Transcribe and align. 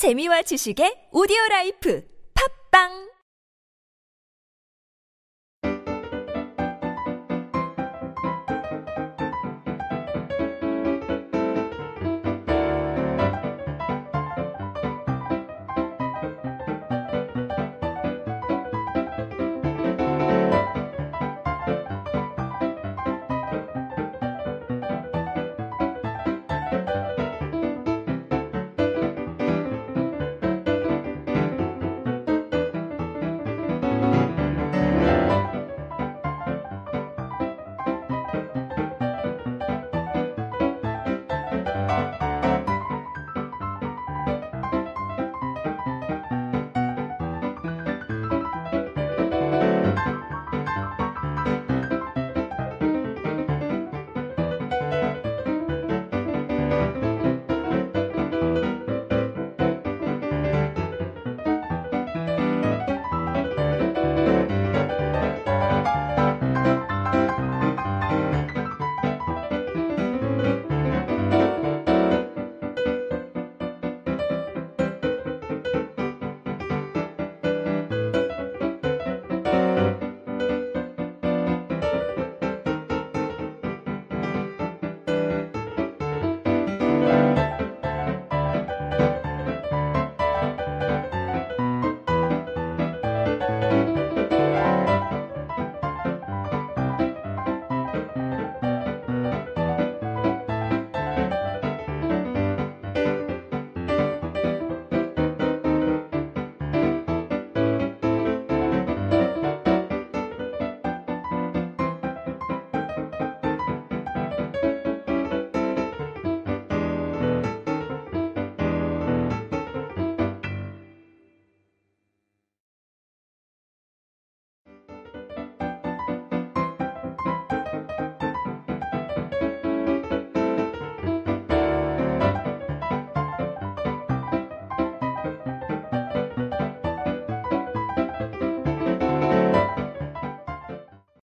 재미와 0.00 0.40
지식의 0.40 1.12
오디오 1.12 1.36
라이프. 1.50 2.00
팝빵! 2.32 3.09